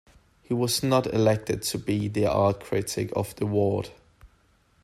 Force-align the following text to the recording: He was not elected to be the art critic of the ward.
He 0.41 0.55
was 0.55 0.81
not 0.81 1.05
elected 1.13 1.61
to 1.61 1.77
be 1.77 2.07
the 2.07 2.25
art 2.25 2.61
critic 2.61 3.13
of 3.15 3.35
the 3.35 3.45
ward. 3.45 3.91